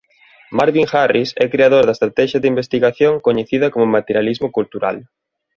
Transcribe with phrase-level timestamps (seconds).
[0.57, 4.97] Marvin Harris é creador da estratexia de investigación coñecida como materialismo cultural.